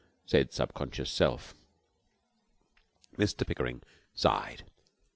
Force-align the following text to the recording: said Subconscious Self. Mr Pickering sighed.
said 0.25 0.51
Subconscious 0.51 1.11
Self. 1.11 1.53
Mr 3.19 3.45
Pickering 3.45 3.83
sighed. 4.15 4.63